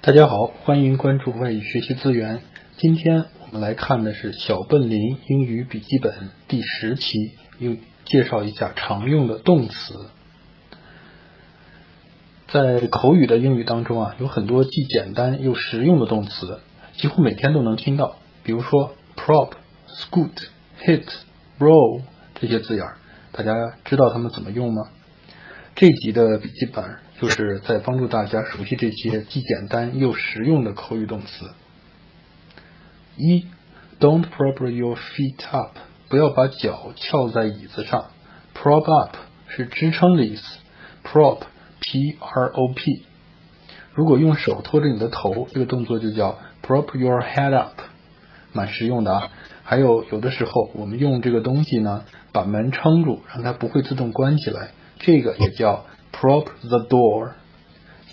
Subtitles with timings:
[0.00, 2.40] 大家好，欢迎关注外语学习资源。
[2.76, 10.06] 今天我们来看的是小笨林英语笔记本第十期，又介绍一下常用的动词。
[12.46, 16.60] 在口语的英语当中啊，有很多既简单又实用的动词，
[16.92, 18.18] 几乎每天都能听到。
[18.44, 19.50] 比如说 prop、
[19.88, 20.30] scoot、
[20.80, 21.06] hit、
[21.58, 22.02] roll
[22.36, 22.86] 这些字眼，
[23.32, 23.52] 大家
[23.84, 24.84] 知道它们怎么用吗？
[25.74, 26.84] 这集的笔记本
[27.20, 31.50] 就是在帮助大家熟悉这些既简单又实用的口语动词。
[33.16, 33.46] 一
[33.98, 35.76] ，Don't prop your feet up，
[36.08, 38.06] 不要把脚翘在椅子上。
[38.54, 39.16] Prop up
[39.48, 40.42] 是支撑的意思
[41.04, 43.02] ，prop，P-R-O-P。
[43.94, 47.80] 如果用手托着你的头，这个动作就叫 prop your head up，
[48.52, 49.30] 蛮实用的啊。
[49.64, 54.70] 还有有的时候我们用这个东西呢，把门撑住，让它不会自动关起来。
[55.00, 57.32] 这个也叫 prop the door，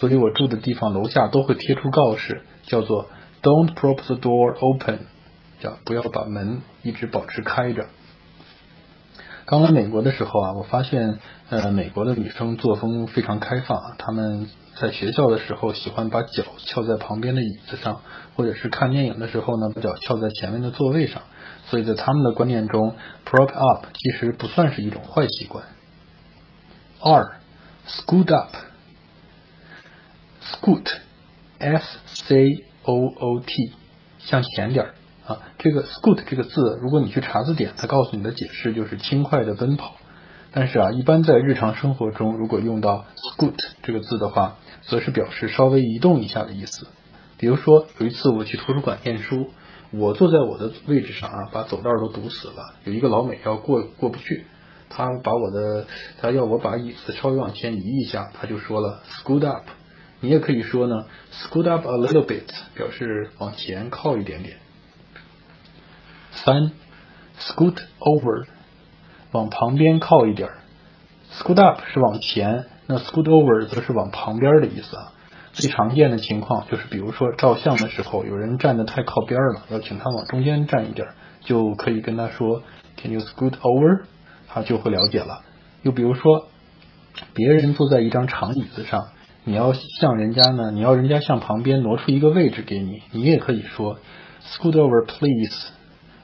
[0.00, 3.08] 所以我住的地方楼下都会贴出告示，叫做
[3.42, 5.00] Don't prop the door open，
[5.60, 7.86] 叫不要把门一直保持开着。
[9.46, 11.18] 刚来美国的时候啊，我发现
[11.50, 14.48] 呃美国的女生作风非常开放啊，她们
[14.80, 18.00] 在学校的时候喜欢把脚翘在旁边的椅子上，
[18.36, 21.20] 或者是看电影的时候呢，把脚翘在前面的座位上，
[21.66, 25.66] 所以在他们的观念中，prop up 其实不算是一种坏习惯。
[27.02, 27.36] 二
[27.86, 28.34] ，scoot
[30.40, 33.72] up，scoot，s c o o t，
[34.18, 34.94] 向前点儿
[35.26, 35.40] 啊。
[35.58, 39.96] 这个 scoot 这个字，如果你去查字典，它告诉你的解释就是轻快的奔跑。
[40.52, 46.86] 但是啊，一般在日常生活中，如果用到 scoot 这个字的话，则是表示稍微移动一下的意思。
[47.38, 49.50] 比如说，有一次我去图书馆念书，
[49.90, 54.46] 我坐在我的位置上啊，把走道都堵死了，有一个老美要过过不去。
[54.96, 55.86] 他把我的，
[56.20, 59.64] 他要我把椅子稍微往前移一下，他就说了 scoot up。
[60.20, 64.56] 你也可以说呢 scoot up a little bit，表示往前靠一点点。
[66.30, 66.72] 三
[67.38, 68.46] scoot over，
[69.32, 70.50] 往旁边靠一点。
[71.32, 75.12] scoot up 是往前，那 scoot over 则是往旁边的意思啊。
[75.52, 81.08] 最常见的情况就是，比如说照相的时候，有人站的太靠边了，要请他往中间站一点，
[81.44, 82.62] 就可以跟他说
[82.96, 84.04] Can you scoot over？
[84.54, 85.42] 他就会了解了。
[85.82, 86.46] 又比如说，
[87.34, 89.08] 别人坐在一张长椅子上，
[89.42, 93.98] 你要向人家呢，你要人家向旁边挪出一个位置给你，你也可以说
[94.44, 95.72] “scoot over, please”。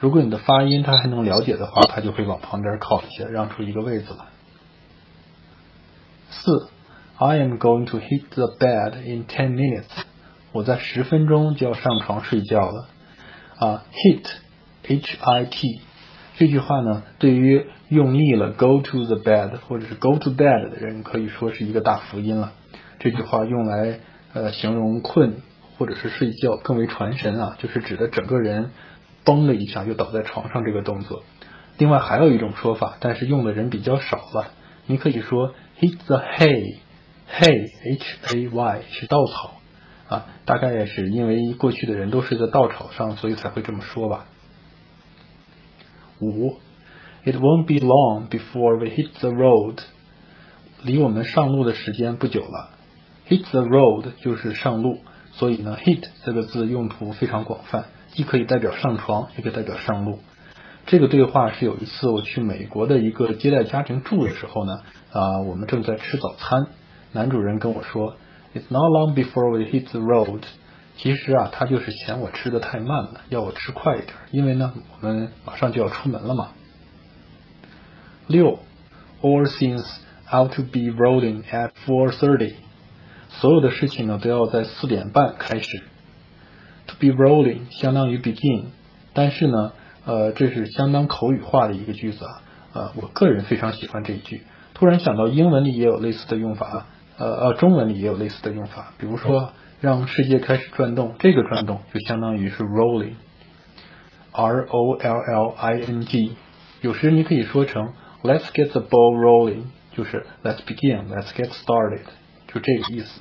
[0.00, 4.24] 如果你的发音他还能了解的话，他就会往旁边靠一些，让出一个位子来。
[6.30, 6.68] 四
[7.18, 9.84] ，I am going to hit the bed in ten minutes。
[10.52, 12.88] 我在十分钟就要上床睡觉了。
[13.58, 15.80] 啊，hit，H-I-T。
[16.36, 22.52] 这句话呢，对于用力了 go to the bed 或者是 go to bed 的人，可以说是一个大福音了。
[22.98, 24.00] 这句话用来
[24.32, 25.36] 呃形容困
[25.78, 28.70] 或者是睡觉更为传神啊，就是指的整个人
[29.24, 31.22] 嘣了一下就倒在床上这个动作。
[31.78, 34.50] 另外还有一种说法，但是用的人比较少了，
[34.86, 36.78] 你可以说 hit the hay，hay
[37.28, 39.60] h a y 是稻草
[40.08, 44.26] 啊，大概也是因为过去的人都睡在稻草上，所以才会这么说吧。
[46.24, 46.56] 五
[47.24, 49.78] ，It won't be long before we hit the road。
[50.82, 52.70] 离我们上路的时间不久了。
[53.28, 54.98] Hit the road 就是上路，
[55.32, 60.18] 所以呢，hit 这个字用途非常广泛，既可以代表上床，也可以代表上路。
[60.86, 64.80] 这个对话是有一次我去美国的一个接待家庭住的时候呢，
[65.12, 66.66] 啊，我们正在吃早餐，
[67.12, 68.16] 男主人跟我说
[68.54, 70.42] ，It's not long before we hit the road。
[70.96, 76.52] 其实啊，他就是嫌我吃的太慢了，要我吃快一点，因为呢，我们马上就要出门了嘛。
[78.26, 78.60] 六
[79.20, 79.84] ，All things
[80.30, 82.54] ought to be rolling at four thirty。
[83.28, 85.82] 所有的事情呢，都要在四点半开始。
[86.86, 88.66] To be rolling 相当于 begin，
[89.12, 89.72] 但是呢，
[90.04, 92.42] 呃，这是相当口语化的一个句子啊。
[92.72, 94.42] 呃，我个人非常喜欢这一句。
[94.74, 96.86] 突然想到英文里也有类似的用法，
[97.18, 99.50] 呃呃，中文里也有类似的用法，比如说。
[99.80, 106.36] 让世界开始转动，这个转动就相当于是 rolling，R O L L I N G。
[106.80, 107.92] 有时你可以说成
[108.22, 112.00] Let's get the ball rolling，就是 Let's begin，Let's get started，
[112.46, 113.20] 就这个意思。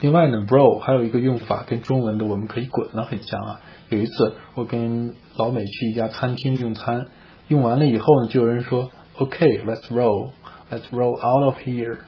[0.00, 3.60] 另外呢，roll 还有一个用法跟中文的我们可以滚了很像啊。
[3.88, 7.06] 有一次我跟老美去一家餐厅用餐，
[7.48, 12.00] 用完了以后呢，就有人说 OK，Let's roll，Let's roll out of here。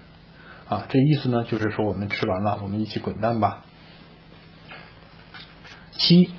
[0.69, 3.65] 啊，这意思呢，就是说我们吃完了，我们一起滚蛋吧。
[5.93, 6.31] 七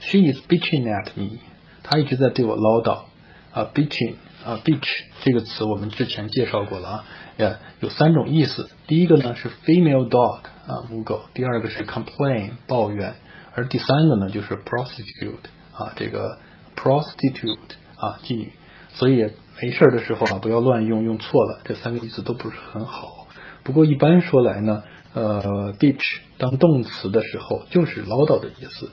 [0.00, 1.38] ，She is bitching at me，
[1.82, 3.04] 她一直在对我唠叨。
[3.52, 4.14] 啊，bitching
[4.44, 4.88] 啊，bitch
[5.22, 7.04] 这个词我们之前介绍过了啊，
[7.36, 8.70] 也有三种意思。
[8.86, 13.14] 第一个呢是 female dog 啊，母狗；第二个是 complain 抱怨；
[13.54, 16.38] 而第三个呢就是 prostitute 啊，这个
[16.76, 17.58] prostitute
[17.96, 18.52] 啊，妓女。
[18.92, 23.19] 所以没事的时候啊，不要乱用，用错了，这三个意思都不是很好。
[23.62, 24.82] 不过一般说来呢，
[25.14, 28.90] 呃，bitch 当动词的时候就是唠叨的意思。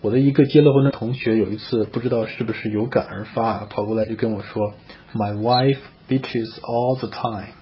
[0.00, 4.74] 我的一个结了婚的同学有一次不知道是不是有感而发，跑过来就跟我说
[5.14, 7.54] ：“My wife bitches all the time。”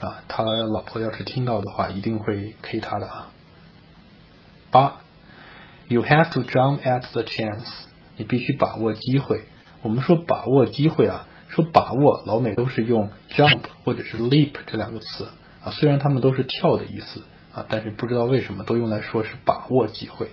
[0.00, 3.28] 啊，他老婆要是听到的话，一定会 K 他的啊。
[4.70, 5.02] 八
[5.88, 7.66] ，You have to jump at the chance。
[8.16, 9.42] 你必须把握机会。
[9.82, 15.28] 我们说把握机会啊，说把握，老美都是用 jump 或者是 leap 这两个词
[15.62, 20.28] 啊，虽然他们都是跳的意思啊，但是不知道为什么都用来说是把握机会。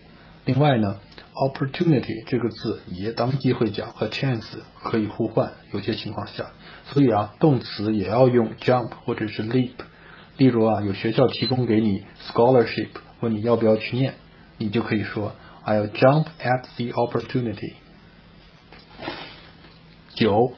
[0.45, 0.99] 另外呢
[1.33, 4.45] ，opportunity 这个字也当机会讲，和 chance
[4.81, 6.51] 可以互换，有些情况下，
[6.85, 9.71] 所以啊，动词也要用 jump 或者是 leap。
[10.37, 14.13] 例如啊，有学校提供给你 scholarship，问你要不要去念，
[14.57, 15.33] 你就可以说
[15.65, 17.73] I'll jump at the opportunity。
[20.13, 20.53] 九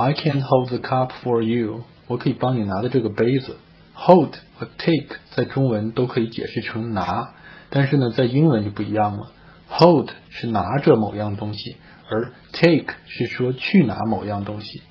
[0.00, 3.58] ，I can hold the cup for you，我可以帮你拿的这个杯子。
[3.94, 7.34] hold 和 take 在中文都可以解释成拿。
[7.68, 9.30] 但是呢，在英文就不一样了。
[9.68, 11.76] Hold 是拿着某样东西，
[12.08, 14.82] 而 take 是说去拿某样东西。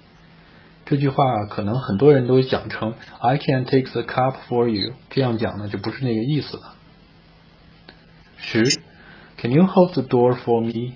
[0.85, 6.75] 这句话可能很多人都讲成 I can take the cup for you，这样讲呢就不是那个意思了。
[8.37, 8.79] 十
[9.37, 10.93] ，Can you hold the door for me？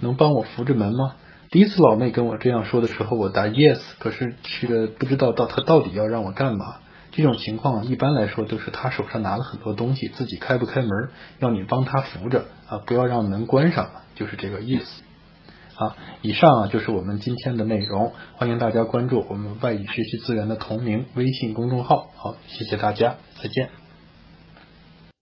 [0.00, 1.14] 能帮我扶着门吗？
[1.54, 6.78] 第一次老妹跟我这样说的时候，我答 yes，可是却不知道到她到底要让我干嘛。
[7.12, 10.90] 这种情况一般来说都是他手上拿了很多东西，自己开不开门，
[11.38, 15.02] 要你帮他扶着啊，不要让门关上，就是这个意思。
[15.74, 22.08] 好，以上啊就是我们今天的内容，欢迎大家关注我们外语学习资源的同名微信公众号。
[22.16, 23.83] 好，谢谢大家，再见。